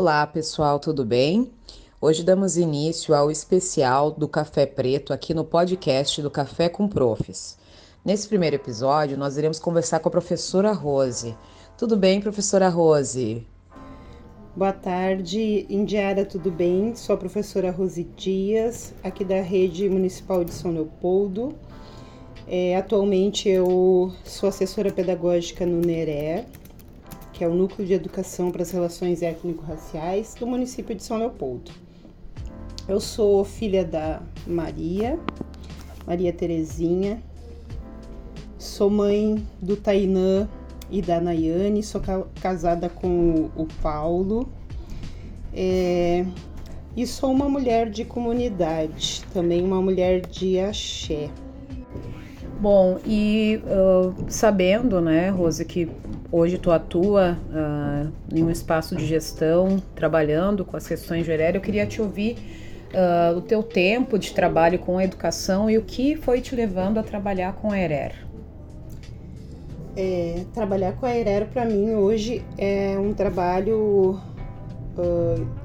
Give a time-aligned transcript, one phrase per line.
[0.00, 1.50] Olá pessoal, tudo bem?
[2.00, 7.58] Hoje damos início ao especial do Café Preto aqui no podcast do Café com Profs.
[8.04, 11.36] Nesse primeiro episódio, nós iremos conversar com a professora Rose.
[11.76, 13.44] Tudo bem, professora Rose?
[14.54, 16.94] Boa tarde, Indiara, tudo bem?
[16.94, 21.56] Sou a professora Rose Dias, aqui da Rede Municipal de São Leopoldo.
[22.46, 26.46] É, atualmente eu sou assessora pedagógica no NERE,
[27.38, 31.70] que é o Núcleo de Educação para as Relações Étnico-Raciais do município de São Leopoldo.
[32.88, 35.16] Eu sou filha da Maria,
[36.04, 37.22] Maria Terezinha,
[38.58, 40.48] sou mãe do Tainã
[40.90, 42.02] e da Nayane, sou
[42.40, 44.48] casada com o Paulo
[45.54, 46.26] é,
[46.96, 51.30] e sou uma mulher de comunidade, também uma mulher de axé.
[52.60, 55.88] Bom, e uh, sabendo, né, Rose, que
[56.30, 61.60] hoje tu atua uh, em um espaço de gestão, trabalhando com as questões de eu
[61.60, 62.36] queria te ouvir
[62.92, 66.98] uh, o teu tempo de trabalho com a educação e o que foi te levando
[66.98, 68.26] a trabalhar com a ERER.
[69.96, 74.20] É, trabalhar com a ERER para mim hoje é um trabalho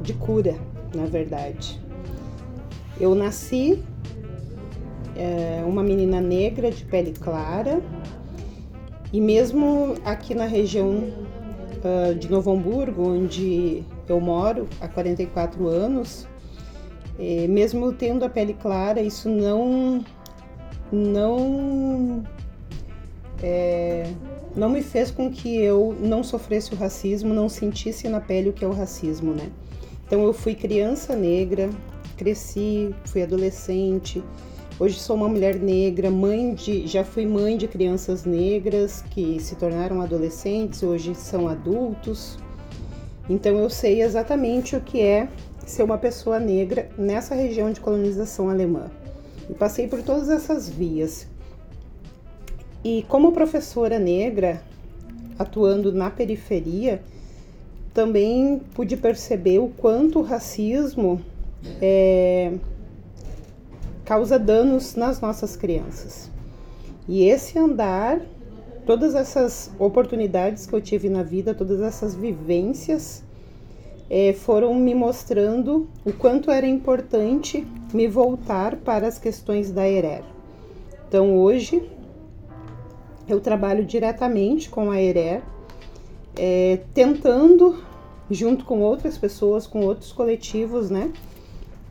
[0.01, 0.55] de cura,
[0.93, 1.81] na verdade.
[2.99, 3.83] Eu nasci
[5.15, 7.81] é uma menina negra de pele clara
[9.13, 11.13] e mesmo aqui na região
[11.83, 16.27] uh, de Novo Hamburgo, onde eu moro há 44 anos,
[17.19, 20.03] é, mesmo tendo a pele clara, isso não
[20.91, 22.23] não
[23.41, 24.11] é,
[24.55, 28.53] não me fez com que eu não sofresse o racismo, não sentisse na pele o
[28.53, 29.51] que é o racismo, né?
[30.07, 31.69] Então eu fui criança negra,
[32.17, 34.23] cresci, fui adolescente,
[34.83, 39.55] Hoje sou uma mulher negra, mãe de, já fui mãe de crianças negras que se
[39.55, 42.37] tornaram adolescentes, hoje são adultos.
[43.29, 45.29] Então eu sei exatamente o que é
[45.65, 48.91] ser uma pessoa negra nessa região de colonização alemã.
[49.49, 51.27] E passei por todas essas vias.
[52.83, 54.61] E como professora negra,
[55.39, 57.01] atuando na periferia,
[57.93, 61.21] também pude perceber o quanto o racismo
[61.81, 62.51] é,
[64.05, 66.29] causa danos nas nossas crianças.
[67.07, 68.21] E esse andar,
[68.85, 73.23] todas essas oportunidades que eu tive na vida, todas essas vivências,
[74.09, 80.23] é, foram me mostrando o quanto era importante me voltar para as questões da ERER.
[81.07, 81.89] Então hoje
[83.27, 85.41] eu trabalho diretamente com a ERER,
[86.35, 87.81] é, tentando,
[88.29, 91.11] junto com outras pessoas, com outros coletivos, né,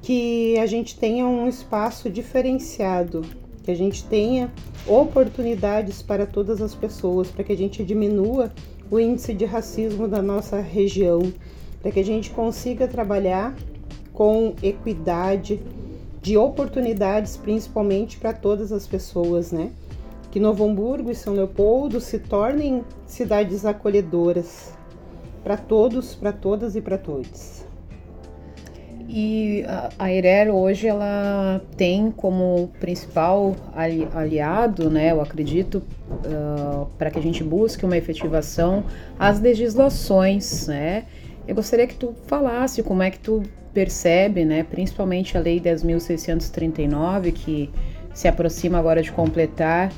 [0.03, 3.23] que a gente tenha um espaço diferenciado,
[3.63, 4.53] que a gente tenha
[4.87, 8.53] oportunidades para todas as pessoas, para que a gente diminua
[8.91, 11.33] o índice de racismo da nossa região,
[11.81, 13.55] para que a gente consiga trabalhar
[14.13, 15.61] com equidade
[16.21, 19.71] de oportunidades, principalmente para todas as pessoas, né?
[20.33, 24.73] Que Novo Hamburgo e São Leopoldo se tornem cidades acolhedoras
[25.45, 27.62] para todos, para todas e para todos.
[29.15, 29.63] E
[29.99, 33.55] a ERER hoje ela tem como principal
[34.15, 38.85] aliado, né, eu acredito, uh, para que a gente busque uma efetivação
[39.19, 41.05] as legislações, né?
[41.47, 43.43] Eu gostaria que tu falasse como é que tu
[43.75, 47.71] percebe, né, principalmente a Lei 10.639, que
[48.15, 49.93] se aproxima agora de completar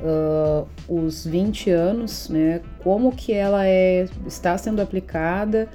[0.00, 5.68] uh, os 20 anos, né, como que ela é, está sendo aplicada,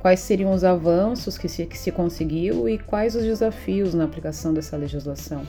[0.00, 4.52] quais seriam os avanços que se, que se conseguiu e quais os desafios na aplicação
[4.52, 5.42] dessa legislação?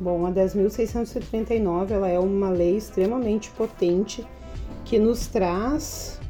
[0.00, 4.26] Bom, a 10.639 ela é uma lei extremamente potente
[4.84, 6.20] que nos traz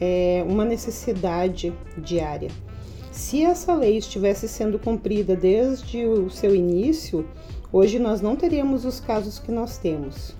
[0.00, 2.50] é, uma necessidade diária.
[3.10, 7.26] Se essa lei estivesse sendo cumprida desde o seu início,
[7.72, 10.34] hoje nós não teríamos os casos que nós temos.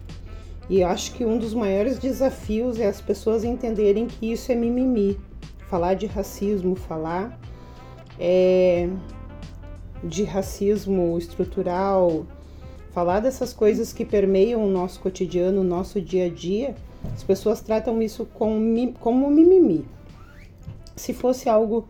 [0.69, 5.19] E acho que um dos maiores desafios é as pessoas entenderem que isso é mimimi,
[5.69, 7.39] falar de racismo, falar
[8.19, 8.89] é,
[10.03, 12.27] de racismo estrutural,
[12.93, 16.75] falar dessas coisas que permeiam o nosso cotidiano, o nosso dia a dia,
[17.13, 19.85] as pessoas tratam isso com, como mimimi.
[20.97, 21.89] Se fosse algo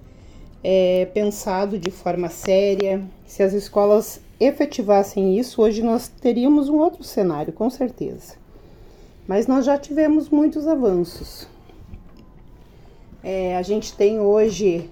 [0.63, 7.05] é, pensado de forma séria, se as escolas efetivassem isso, hoje nós teríamos um outro
[7.05, 8.35] cenário, com certeza.
[9.27, 11.47] Mas nós já tivemos muitos avanços.
[13.27, 14.91] É, a gente tem hoje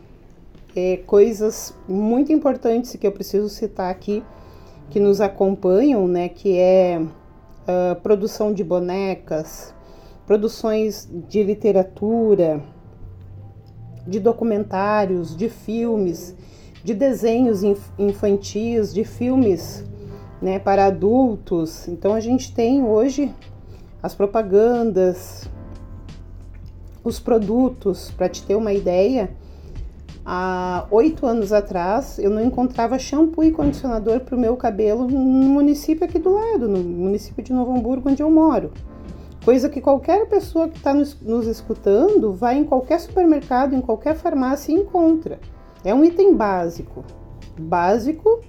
[0.75, 4.25] é, coisas muito importantes que eu preciso citar aqui
[4.89, 6.31] que nos acompanham, né?
[6.31, 7.03] Que é
[7.67, 9.75] a produção de bonecas,
[10.27, 12.63] produções de literatura,
[14.07, 16.35] de documentários, de filmes,
[16.83, 17.63] de desenhos
[17.99, 19.85] infantis, de filmes
[20.41, 21.87] né, para adultos.
[21.87, 23.31] Então a gente tem hoje
[24.03, 25.49] as propagandas,
[27.05, 29.31] os produtos, para te ter uma ideia.
[30.25, 35.19] Há oito anos atrás eu não encontrava shampoo e condicionador para o meu cabelo no
[35.19, 38.73] município aqui do lado, no município de Novo Hamburgo, onde eu moro.
[39.45, 44.15] Coisa que qualquer pessoa que está nos, nos escutando vai em qualquer supermercado, em qualquer
[44.15, 45.41] farmácia e encontra.
[45.85, 47.05] É um item básico.
[47.59, 48.41] Básico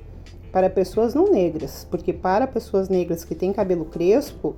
[0.52, 4.56] para pessoas não negras, porque para pessoas negras que têm cabelo crespo,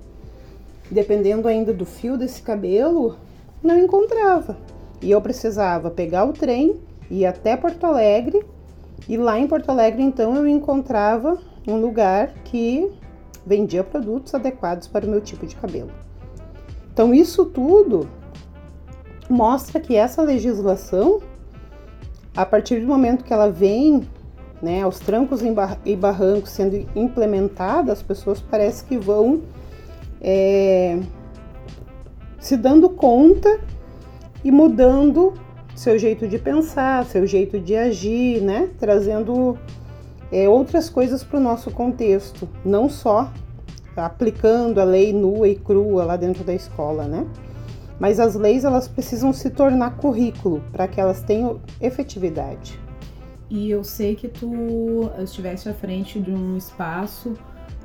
[0.92, 3.16] dependendo ainda do fio desse cabelo,
[3.66, 4.58] não encontrava.
[5.02, 6.80] E eu precisava pegar o trem,
[7.10, 8.46] ir até Porto Alegre,
[9.08, 12.92] e lá em Porto Alegre então eu encontrava um lugar que
[13.46, 15.92] vendia produtos adequados para o meu tipo de cabelo.
[16.92, 18.08] Então isso tudo
[19.30, 21.22] mostra que essa legislação,
[22.36, 24.08] a partir do momento que ela vem
[24.62, 25.42] né, aos trancos
[25.86, 29.42] e barrancos sendo implementada, as pessoas parece que vão
[30.22, 31.00] é,
[32.46, 33.60] se dando conta
[34.44, 35.34] e mudando
[35.76, 39.58] seu jeito de pensar, seu jeito de agir, né, trazendo
[40.32, 43.34] é, outras coisas para o nosso contexto, não só
[43.98, 47.26] aplicando a lei nua e crua lá dentro da escola, né?
[48.00, 52.80] Mas as leis elas precisam se tornar currículo para que elas tenham efetividade.
[53.50, 57.34] E eu sei que tu estivesse à frente de um espaço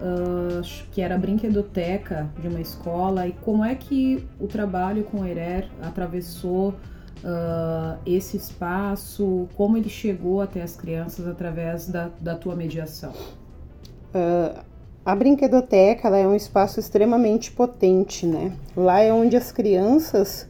[0.00, 5.20] uh, que era a brinquedoteca de uma escola e como é que o trabalho com
[5.20, 12.34] o ERER atravessou uh, esse espaço, como ele chegou até as crianças através da, da
[12.34, 13.12] tua mediação?
[14.14, 14.60] Uh,
[15.04, 18.52] a brinquedoteca é um espaço extremamente potente, né?
[18.76, 20.48] Lá é onde as crianças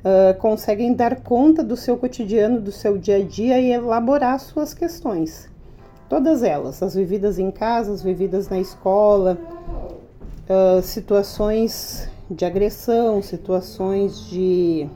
[0.00, 4.74] uh, conseguem dar conta do seu cotidiano, do seu dia a dia e elaborar suas
[4.74, 5.48] questões.
[6.08, 9.36] Todas elas, as vividas em casa, as vividas na escola,
[10.48, 14.88] uh, situações de agressão, situações de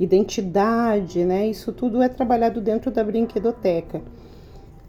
[0.00, 1.46] identidade, né?
[1.46, 4.00] Isso tudo é trabalhado dentro da brinquedoteca,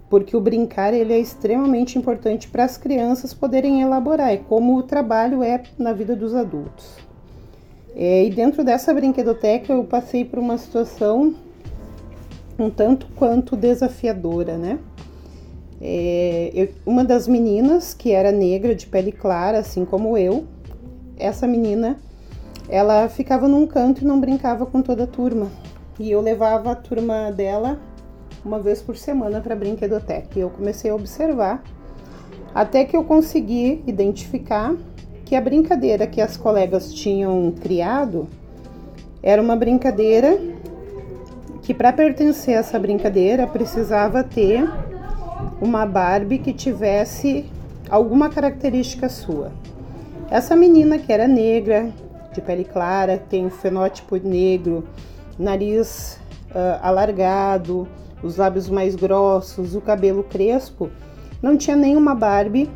[0.09, 4.83] porque o brincar ele é extremamente importante para as crianças poderem elaborar, é como o
[4.83, 6.97] trabalho é na vida dos adultos.
[7.95, 11.35] É, e dentro dessa brinquedoteca eu passei por uma situação
[12.59, 14.79] um tanto quanto desafiadora, né?
[15.81, 20.45] É, eu, uma das meninas, que era negra, de pele clara, assim como eu,
[21.18, 21.97] essa menina,
[22.69, 25.47] ela ficava num canto e não brincava com toda a turma.
[26.00, 27.79] E eu levava a turma dela
[28.44, 30.38] uma vez por semana para brinquedoteca.
[30.38, 31.63] E eu comecei a observar
[32.53, 34.75] até que eu consegui identificar
[35.25, 38.27] que a brincadeira que as colegas tinham criado
[39.21, 40.39] era uma brincadeira
[41.62, 44.68] que para pertencer a essa brincadeira precisava ter
[45.62, 47.45] uma Barbie que tivesse
[47.89, 49.51] alguma característica sua.
[50.30, 51.89] Essa menina que era negra,
[52.34, 54.84] de pele clara, tem um fenótipo negro,
[55.39, 56.19] nariz
[56.51, 57.88] uh, alargado,
[58.22, 60.89] os lábios mais grossos, o cabelo crespo,
[61.42, 62.69] não tinha nenhuma Barbie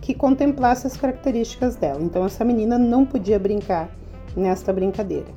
[0.00, 2.02] que contemplasse as características dela.
[2.02, 3.88] Então essa menina não podia brincar
[4.36, 5.28] nesta brincadeira.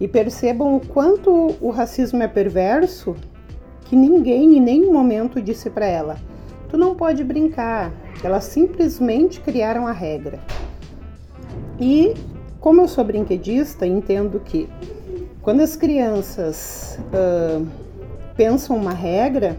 [0.00, 3.16] E percebam o quanto o racismo é perverso,
[3.88, 6.16] que ninguém em nenhum momento disse para ela:
[6.68, 7.92] "Tu não pode brincar".
[8.22, 10.38] Elas simplesmente criaram a regra.
[11.80, 12.14] E
[12.60, 14.68] como eu sou brinquedista, entendo que
[15.40, 17.66] quando as crianças uh,
[18.36, 19.56] pensam uma regra,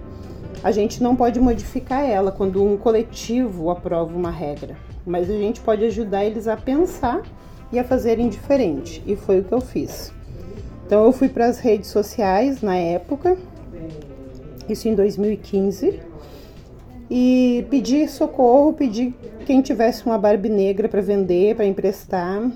[0.63, 5.61] a gente não pode modificar ela quando um coletivo aprova uma regra, mas a gente
[5.61, 7.23] pode ajudar eles a pensar
[7.71, 10.13] e a fazerem diferente, e foi o que eu fiz.
[10.85, 13.37] Então eu fui para as redes sociais na época,
[14.73, 15.99] isso em 2015,
[17.09, 19.13] e pedi socorro, pedi
[19.45, 22.51] quem tivesse uma Barbie negra para vender, para emprestar,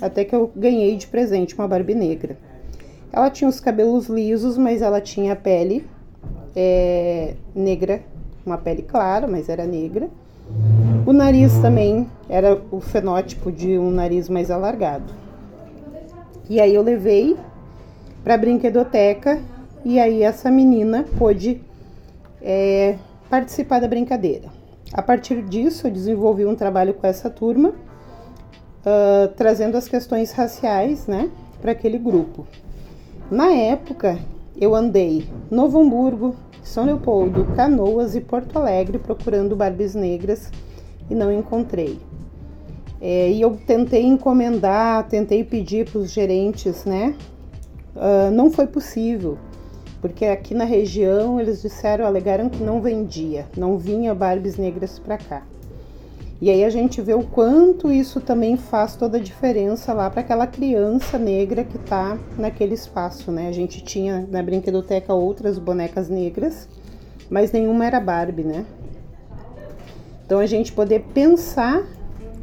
[0.00, 2.36] até que eu ganhei de presente uma Barbie negra.
[3.12, 5.84] Ela tinha os cabelos lisos, mas ela tinha a pele
[6.54, 8.02] é, negra,
[8.46, 10.08] uma pele clara, mas era negra.
[11.04, 15.12] O nariz também era o fenótipo de um nariz mais alargado.
[16.48, 17.36] E aí eu levei
[18.22, 19.40] para a brinquedoteca
[19.84, 21.60] e aí essa menina pôde
[22.42, 22.96] é,
[23.28, 24.48] participar da brincadeira.
[24.92, 31.06] A partir disso, eu desenvolvi um trabalho com essa turma, uh, trazendo as questões raciais
[31.06, 31.30] né,
[31.60, 32.46] para aquele grupo.
[33.30, 34.18] Na época,
[34.58, 40.50] eu andei Novo Hamburgo, são Leopoldo, Canoas e Porto Alegre procurando Barbies negras
[41.10, 41.98] e não encontrei.
[43.00, 47.14] É, e eu tentei encomendar, tentei pedir para os gerentes, né,
[47.94, 49.38] uh, não foi possível,
[50.00, 55.18] porque aqui na região eles disseram, alegaram que não vendia, não vinha Barbies negras para
[55.18, 55.42] cá.
[56.40, 60.20] E aí a gente vê o quanto isso também faz toda a diferença lá para
[60.20, 63.48] aquela criança negra que está naquele espaço, né?
[63.48, 66.68] A gente tinha na brinquedoteca outras bonecas negras,
[67.28, 68.64] mas nenhuma era Barbie, né?
[70.24, 71.84] Então a gente poder pensar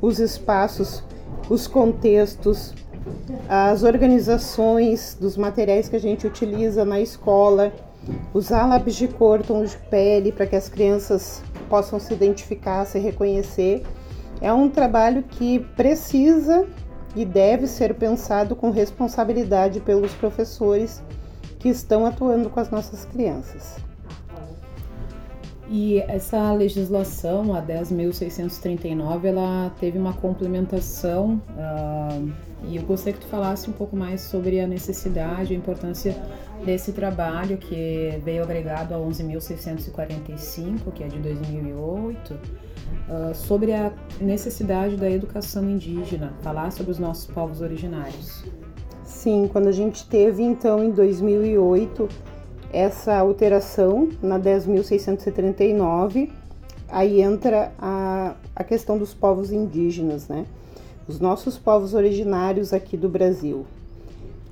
[0.02, 1.02] os espaços,
[1.50, 2.74] os contextos,
[3.48, 7.74] as organizações dos materiais que a gente utiliza na escola,
[8.34, 13.00] usar lápis de cor, tons de pele para que as crianças possam se identificar, se
[13.00, 13.84] reconhecer.
[14.42, 16.68] É um trabalho que precisa
[17.16, 21.02] e deve ser pensado com responsabilidade pelos professores
[21.60, 23.85] que estão atuando com as nossas crianças.
[25.68, 32.32] E essa legislação, a 10.639, ela teve uma complementação uh,
[32.68, 36.16] e eu gostaria que tu falasse um pouco mais sobre a necessidade, a importância
[36.64, 42.38] desse trabalho que veio agregado a 11.645, que é de 2008, uh,
[43.10, 43.92] ah, sobre a
[44.22, 48.44] necessidade da educação indígena, falar sobre os nossos povos originários.
[49.04, 52.08] Sim, quando a gente teve então em 2008
[52.76, 56.30] essa alteração na 10.639,
[56.90, 60.46] aí entra a, a questão dos povos indígenas, né?
[61.08, 63.66] Os nossos povos originários aqui do Brasil.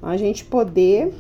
[0.02, 1.14] A gente poder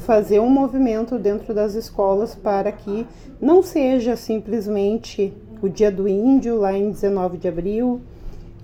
[0.00, 3.06] fazer um movimento dentro das escolas para que
[3.40, 8.00] não seja simplesmente o Dia do Índio, lá em 19 de abril,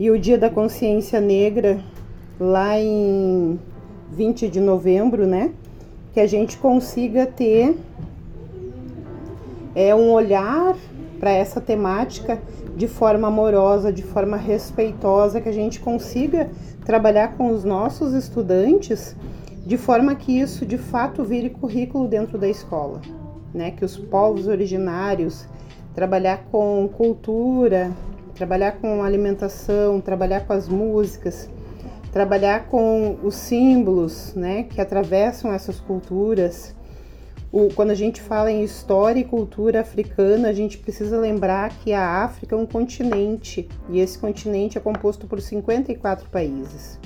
[0.00, 1.80] e o Dia da Consciência Negra,
[2.40, 3.56] lá em
[4.10, 5.52] 20 de novembro, né?
[6.14, 7.76] Que a gente consiga ter
[9.74, 10.76] é, um olhar
[11.18, 12.40] para essa temática
[12.76, 16.48] de forma amorosa, de forma respeitosa, que a gente consiga
[16.84, 19.16] trabalhar com os nossos estudantes
[19.66, 23.00] de forma que isso de fato vire currículo dentro da escola,
[23.52, 23.70] né?
[23.70, 25.46] Que os povos originários
[25.94, 27.92] trabalhar com cultura,
[28.34, 31.48] trabalhar com alimentação, trabalhar com as músicas,
[32.14, 36.72] trabalhar com os símbolos né, que atravessam essas culturas.
[37.50, 41.92] O, quando a gente fala em história e cultura africana, a gente precisa lembrar que
[41.92, 47.00] a África é um continente e esse continente é composto por 54 países.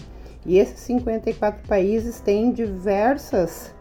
[0.44, 3.74] E esses 54 países têm diversas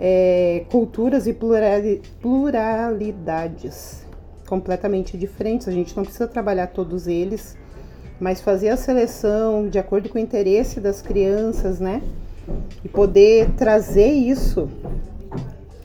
[0.00, 1.36] é, culturas e
[2.22, 4.06] pluralidades
[4.46, 5.68] completamente diferentes.
[5.68, 7.54] A gente não precisa trabalhar todos eles
[8.20, 12.02] mas fazer a seleção de acordo com o interesse das crianças, né?
[12.84, 14.68] E poder trazer isso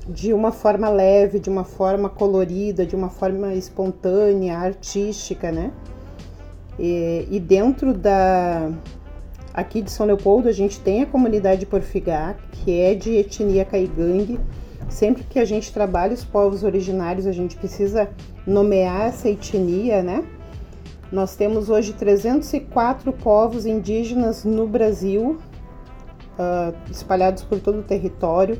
[0.07, 5.71] de uma forma leve, de uma forma colorida, de uma forma espontânea, artística, né?
[6.77, 8.71] E, e dentro da
[9.53, 14.39] aqui de São Leopoldo a gente tem a comunidade Porfigá, que é de etnia caigangue.
[14.89, 18.09] Sempre que a gente trabalha os povos originários, a gente precisa
[18.45, 20.23] nomear essa etnia, né?
[21.11, 25.37] Nós temos hoje 304 povos indígenas no Brasil,
[26.39, 28.59] uh, espalhados por todo o território,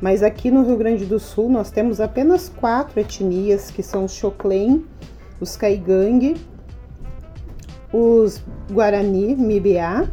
[0.00, 4.12] mas aqui no Rio Grande do Sul nós temos apenas quatro etnias, que são os
[4.12, 4.84] Xoclen,
[5.40, 6.36] os Caigangue,
[7.92, 10.06] os Guarani, Mibiá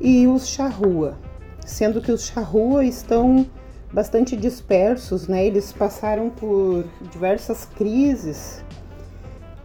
[0.00, 1.16] e os Charrua,
[1.64, 3.46] sendo que os Charrua estão
[3.92, 5.46] bastante dispersos, né?
[5.46, 8.64] Eles passaram por diversas crises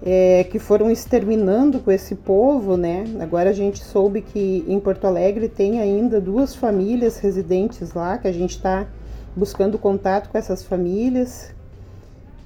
[0.06, 3.06] é, que foram exterminando com esse povo, né?
[3.22, 8.28] Agora a gente soube que em Porto Alegre tem ainda duas famílias residentes lá, que
[8.28, 8.86] a gente está
[9.34, 11.56] buscando contato com essas famílias.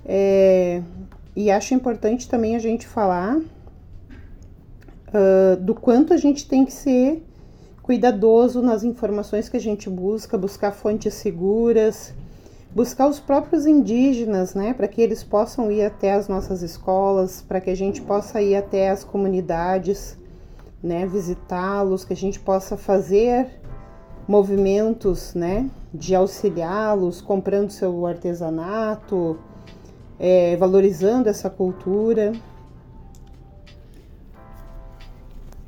[0.05, 0.83] É,
[1.35, 3.43] e acho importante também a gente falar uh,
[5.59, 7.23] do quanto a gente tem que ser
[7.81, 12.13] cuidadoso nas informações que a gente busca, buscar fontes seguras
[12.77, 17.60] buscar os próprios indígenas, né, para que eles possam ir até as nossas escolas, para
[17.60, 20.15] que a gente possa ir até as comunidades,
[20.84, 23.60] né, visitá-los, que a gente possa fazer
[24.27, 29.39] movimentos, né, de auxiliá-los, comprando seu artesanato,
[30.19, 32.31] é, valorizando essa cultura.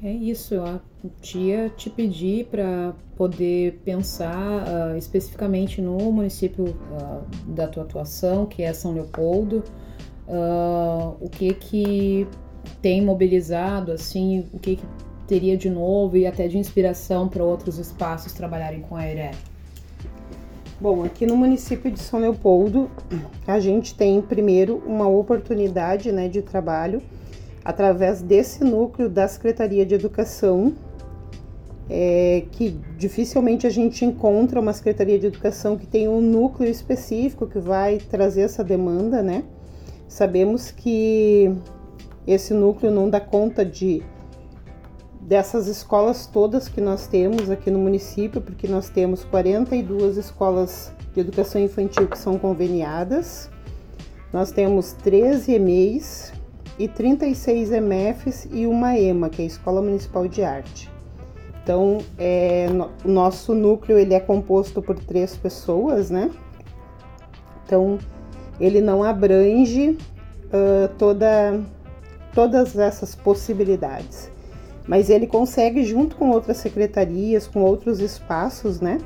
[0.01, 0.79] É isso, eu
[1.35, 8.63] ia te pedir para poder pensar uh, especificamente no município uh, da tua atuação, que
[8.63, 9.61] é São Leopoldo,
[10.25, 12.27] uh, o que que
[12.81, 14.85] tem mobilizado, assim, o que, que
[15.27, 19.35] teria de novo e até de inspiração para outros espaços trabalharem com a ERE?
[20.79, 22.89] Bom, aqui no município de São Leopoldo,
[23.45, 27.01] a gente tem primeiro uma oportunidade né, de trabalho
[27.63, 30.73] através desse núcleo da Secretaria de Educação,
[31.89, 37.47] é, que dificilmente a gente encontra uma Secretaria de Educação que tenha um núcleo específico
[37.47, 39.43] que vai trazer essa demanda, né?
[40.07, 41.51] Sabemos que
[42.27, 44.03] esse núcleo não dá conta de
[45.19, 51.19] dessas escolas todas que nós temos aqui no município, porque nós temos 42 escolas de
[51.19, 53.49] educação infantil que são conveniadas,
[54.33, 56.33] nós temos 13 EMEIs
[56.79, 60.89] e 36 EMEFs e uma EMA, que é a Escola Municipal de Arte.
[61.61, 66.31] Então, é, no, nosso núcleo ele é composto por três pessoas, né?
[67.65, 67.99] Então,
[68.59, 71.59] ele não abrange uh, toda,
[72.33, 74.31] todas essas possibilidades,
[74.87, 78.97] mas ele consegue, junto com outras secretarias, com outros espaços, né,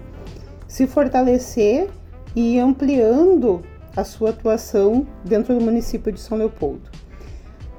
[0.67, 1.89] se fortalecer
[2.35, 3.61] e ampliando
[3.95, 7.02] a sua atuação dentro do município de São Leopoldo.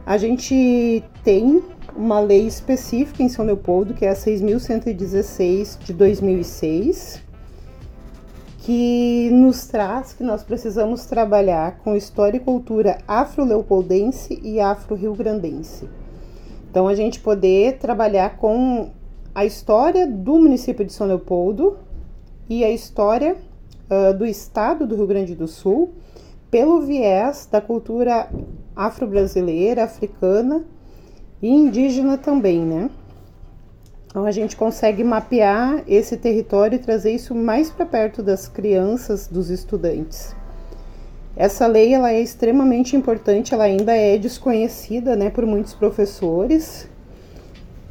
[0.06, 1.62] A gente tem
[1.96, 7.22] uma lei específica em São Leopoldo, que é a 6.116 de 2006,
[8.58, 15.88] que nos traz que nós precisamos trabalhar com história e cultura afro-leopoldense e afro-riograndense.
[16.70, 18.90] Então, a gente poder trabalhar com
[19.34, 21.78] a história do município de São Leopoldo
[22.46, 23.36] e a história
[23.88, 25.94] uh, do estado do Rio Grande do Sul
[26.54, 28.28] pelo viés da cultura
[28.76, 30.64] afro-brasileira, africana
[31.42, 32.90] e indígena também, né?
[34.06, 39.26] Então a gente consegue mapear esse território e trazer isso mais para perto das crianças,
[39.26, 40.32] dos estudantes.
[41.36, 46.88] Essa lei ela é extremamente importante, ela ainda é desconhecida, né, por muitos professores,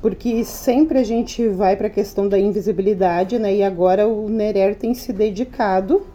[0.01, 3.53] porque sempre a gente vai para a questão da invisibilidade, né?
[3.55, 6.12] E agora o Nerer tem se dedicado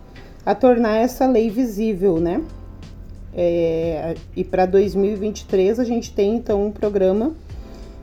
[0.49, 2.43] a tornar essa lei visível, né?
[3.35, 7.35] É, e para 2023 a gente tem então um programa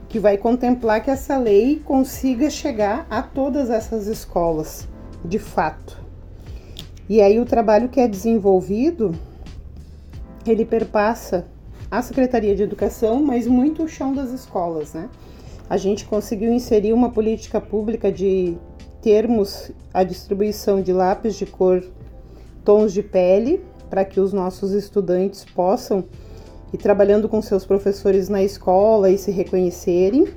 [0.07, 4.87] que vai contemplar que essa lei consiga chegar a todas essas escolas,
[5.25, 5.98] de fato.
[7.09, 9.15] E aí o trabalho que é desenvolvido,
[10.46, 11.48] ele perpassa
[11.89, 15.09] a Secretaria de Educação, mas muito o chão das escolas, né?
[15.67, 18.55] A gente conseguiu inserir uma política pública de
[19.01, 21.83] termos a distribuição de lápis de cor,
[22.65, 26.03] tons de pele para que os nossos estudantes possam
[26.73, 30.27] ir trabalhando com seus professores na escola e se reconhecerem.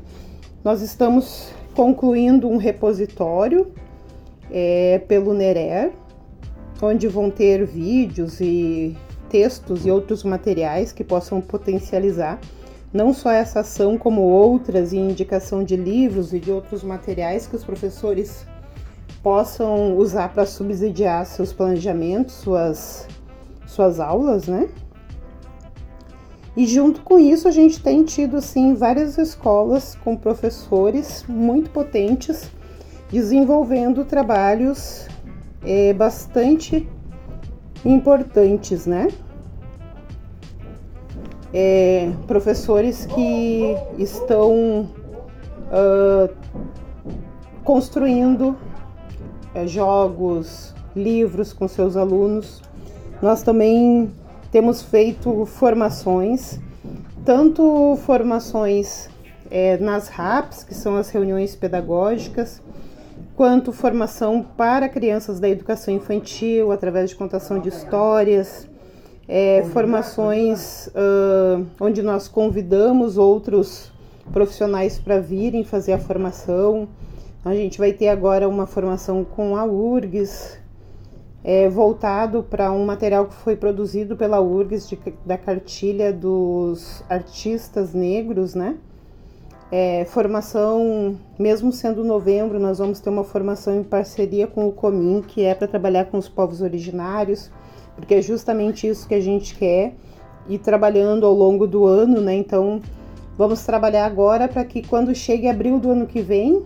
[0.62, 3.72] Nós estamos concluindo um repositório
[4.50, 5.92] é, pelo NERER,
[6.82, 8.96] onde vão ter vídeos e
[9.28, 12.38] textos e outros materiais que possam potencializar
[12.92, 17.54] não só essa ação, como outras, e indicação de livros e de outros materiais que
[17.54, 18.46] os professores
[19.22, 23.07] possam usar para subsidiar seus planejamentos, suas
[23.66, 24.68] suas aulas, né?
[26.57, 32.50] E junto com isso a gente tem tido assim várias escolas com professores muito potentes
[33.11, 35.07] desenvolvendo trabalhos
[35.62, 36.88] é, bastante
[37.85, 39.09] importantes, né?
[41.52, 44.90] É, professores que estão
[45.70, 46.28] uh,
[47.64, 48.57] construindo
[49.66, 52.62] jogos, livros com seus alunos
[53.20, 54.12] nós também
[54.52, 56.61] temos feito formações,
[57.24, 59.08] tanto formações
[59.50, 62.62] é, nas RAPs, que são as reuniões pedagógicas,
[63.34, 68.68] quanto formação para crianças da educação infantil, através de contação de histórias,
[69.26, 73.92] é, formações uh, onde nós convidamos outros
[74.32, 76.88] profissionais para virem fazer a formação.
[77.44, 80.59] A gente vai ter agora uma formação com a URGS,
[81.44, 87.94] é, voltado para um material que foi produzido pela URGS de, da cartilha dos artistas
[87.94, 88.77] negros, né?
[89.70, 95.22] É, formação, mesmo sendo novembro, nós vamos ter uma formação em parceria com o Comim,
[95.22, 97.53] que é para trabalhar com os povos originários,
[97.94, 99.94] porque é justamente isso que a gente quer
[100.48, 102.35] ir trabalhando ao longo do ano, né?
[102.35, 102.81] Então,
[103.37, 106.64] vamos trabalhar agora para que quando chegue abril do ano que vem,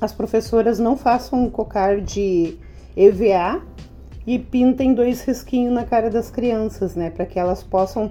[0.00, 2.58] as professoras não façam um cocar de
[2.96, 3.62] EVA
[4.26, 8.10] e pintem dois risquinhos na cara das crianças, né, para que elas possam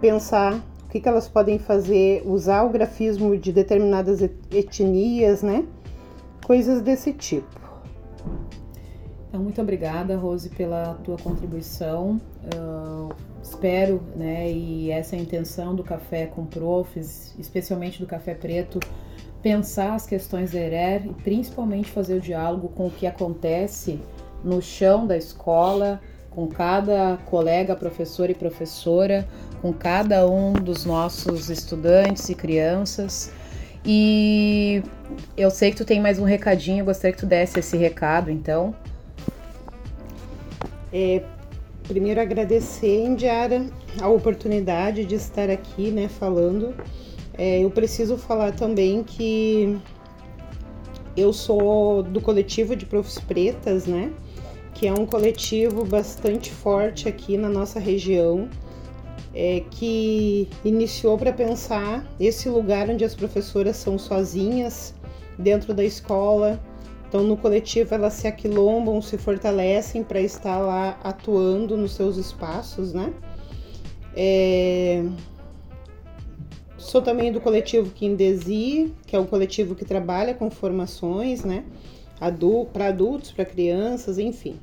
[0.00, 5.64] pensar o que, que elas podem fazer, usar o grafismo de determinadas etnias, né,
[6.44, 7.66] coisas desse tipo.
[9.28, 12.20] Então, muito obrigada, Rose, pela tua contribuição.
[12.54, 18.34] Uh, espero, né, e essa é a intenção do Café com Profs, especialmente do Café
[18.34, 18.78] Preto,
[19.46, 24.00] pensar as questões da ERER e principalmente fazer o diálogo com o que acontece
[24.42, 29.24] no chão da escola, com cada colega, professor e professora,
[29.62, 33.30] com cada um dos nossos estudantes e crianças.
[33.84, 34.82] E
[35.36, 38.32] eu sei que tu tem mais um recadinho, eu gostaria que tu desse esse recado,
[38.32, 38.74] então.
[40.92, 41.22] É,
[41.86, 43.64] primeiro agradecer, Indiara,
[44.00, 46.74] a oportunidade de estar aqui, né, falando.
[47.38, 49.78] É, eu preciso falar também que
[51.16, 54.12] eu sou do coletivo de Profs Pretas, né,
[54.74, 58.48] que é um coletivo bastante forte aqui na nossa região
[59.36, 64.94] é, que iniciou para pensar esse lugar onde as professoras são sozinhas
[65.38, 66.58] dentro da escola.
[67.06, 72.94] Então, no coletivo, elas se aquilombam, se fortalecem para estar lá atuando nos seus espaços,
[72.94, 73.12] né?
[74.16, 75.04] É...
[76.86, 81.64] Sou também do coletivo Kindesi, que é um coletivo que trabalha com formações, né?
[82.72, 84.60] Para adultos, para crianças, enfim.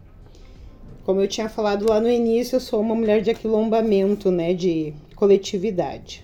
[1.04, 4.94] Como eu tinha falado lá no início, eu sou uma mulher de aquilombamento, né, de
[5.18, 6.24] coletividade.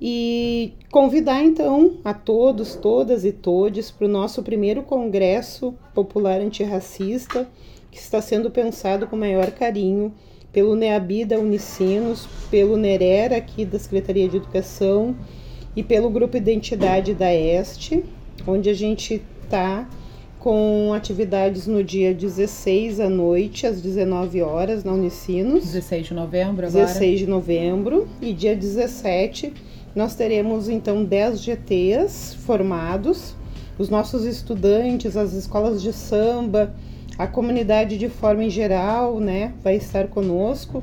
[0.00, 7.46] E convidar então a todos, todas e todes para o nosso primeiro Congresso Popular Antirracista,
[7.90, 10.14] que está sendo pensado com maior carinho
[10.56, 15.14] pelo NEABI da Unicinos, pelo NERER aqui da Secretaria de Educação
[15.76, 18.02] e pelo Grupo Identidade da Este,
[18.46, 19.86] onde a gente está
[20.38, 25.62] com atividades no dia 16 à noite, às 19 horas, na Unicinos.
[25.62, 26.86] 16 de novembro agora.
[26.86, 28.08] 16 de novembro.
[28.22, 29.52] E dia 17
[29.94, 33.34] nós teremos então 10 GTs formados.
[33.78, 36.74] Os nossos estudantes, as escolas de samba,
[37.18, 40.82] a comunidade de forma em geral, né, vai estar conosco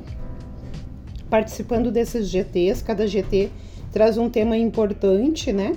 [1.30, 2.82] participando desses GTs.
[2.82, 3.50] Cada GT
[3.92, 5.76] traz um tema importante, né?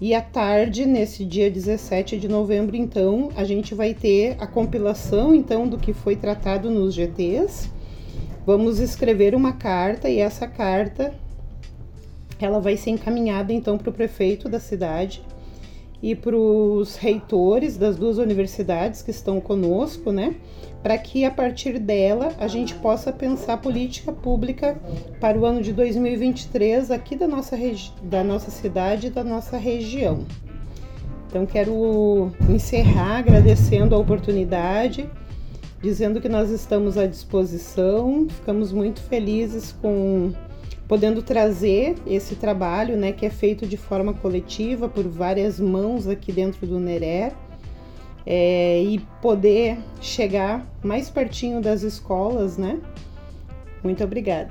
[0.00, 5.34] E à tarde, nesse dia 17 de novembro, então, a gente vai ter a compilação
[5.34, 7.68] então do que foi tratado nos GTs.
[8.46, 11.12] Vamos escrever uma carta e essa carta
[12.40, 15.22] ela vai ser encaminhada então para o prefeito da cidade
[16.02, 20.36] e para os reitores das duas universidades que estão conosco, né?
[20.82, 24.80] Para que a partir dela a gente possa pensar política pública
[25.20, 27.56] para o ano de 2023 aqui da nossa,
[28.02, 30.24] da nossa cidade e da nossa região.
[31.28, 35.08] Então quero encerrar agradecendo a oportunidade,
[35.82, 40.32] dizendo que nós estamos à disposição, ficamos muito felizes com
[40.90, 46.32] podendo trazer esse trabalho, né, que é feito de forma coletiva por várias mãos aqui
[46.32, 47.32] dentro do Neré,
[48.26, 52.80] é, e poder chegar mais pertinho das escolas, né?
[53.84, 54.50] Muito obrigada.